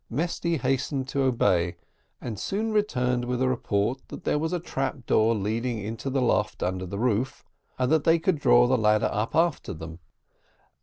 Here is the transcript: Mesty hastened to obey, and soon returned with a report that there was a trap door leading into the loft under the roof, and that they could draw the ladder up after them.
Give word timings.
Mesty 0.09 0.57
hastened 0.57 1.07
to 1.09 1.21
obey, 1.21 1.75
and 2.19 2.39
soon 2.39 2.71
returned 2.73 3.23
with 3.25 3.39
a 3.39 3.47
report 3.47 3.99
that 4.07 4.23
there 4.23 4.39
was 4.39 4.51
a 4.51 4.59
trap 4.59 5.05
door 5.05 5.35
leading 5.35 5.77
into 5.77 6.09
the 6.09 6.23
loft 6.23 6.63
under 6.63 6.87
the 6.87 6.97
roof, 6.97 7.45
and 7.77 7.91
that 7.91 8.03
they 8.03 8.17
could 8.17 8.39
draw 8.39 8.65
the 8.65 8.79
ladder 8.79 9.11
up 9.13 9.35
after 9.35 9.75
them. 9.75 9.99